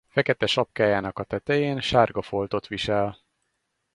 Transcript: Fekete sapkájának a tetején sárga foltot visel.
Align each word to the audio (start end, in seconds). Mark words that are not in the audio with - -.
Fekete 0.07 0.45
sapkájának 0.45 1.19
a 1.19 1.23
tetején 1.23 1.79
sárga 1.81 2.21
foltot 2.21 2.67
visel. 2.67 3.17